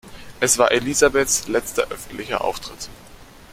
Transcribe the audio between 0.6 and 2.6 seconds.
Elisabeths letzter öffentlicher